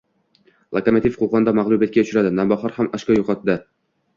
[0.77, 3.61] “Lokomotiv” Qo‘qonda mag‘lubiyatga uchradi, “Navbahor” ham ochko yo’qotdi